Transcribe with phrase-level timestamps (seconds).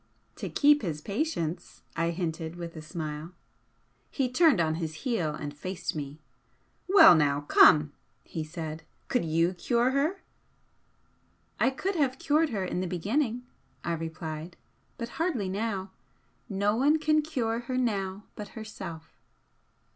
[0.37, 3.33] "To keep his patients," I hinted, with a smile.
[4.09, 6.17] He turned on his heel and faced me.
[6.87, 7.93] "Well now, come!"
[8.23, 10.23] he said "Could YOU cure her?"
[11.59, 13.43] "I could have cured her in the beginning,"
[13.83, 14.57] I replied,
[14.97, 15.91] "But hardly now.
[16.49, 19.21] No one can cure her now but herself."